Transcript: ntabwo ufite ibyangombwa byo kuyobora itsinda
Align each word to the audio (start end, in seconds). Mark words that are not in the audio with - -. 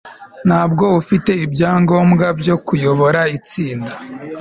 ntabwo 0.47 0.85
ufite 1.01 1.31
ibyangombwa 1.45 2.25
byo 2.39 2.55
kuyobora 2.65 3.21
itsinda 3.37 3.93